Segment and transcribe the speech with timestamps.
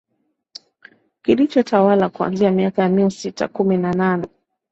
[1.23, 4.27] Kilichotawala kuanzia miaka ya mia sita kumi na nane